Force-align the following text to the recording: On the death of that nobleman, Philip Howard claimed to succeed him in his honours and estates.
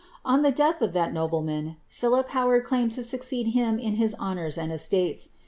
On 0.25 0.41
the 0.41 0.51
death 0.51 0.81
of 0.81 0.93
that 0.93 1.13
nobleman, 1.13 1.75
Philip 1.87 2.29
Howard 2.29 2.63
claimed 2.63 2.91
to 2.93 3.03
succeed 3.03 3.49
him 3.49 3.77
in 3.77 3.97
his 3.97 4.15
honours 4.15 4.57
and 4.57 4.71
estates. 4.71 5.29